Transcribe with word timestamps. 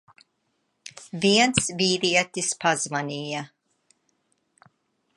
Viens 1.25 1.69
vīrietis 1.83 2.51
pazvanīja. 2.65 3.47